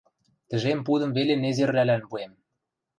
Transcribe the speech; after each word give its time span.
Тӹжем 0.49 0.79
пудым 0.87 1.11
веле 1.17 1.35
незервлӓлӓн 1.43 2.03
пуэм. 2.09 2.31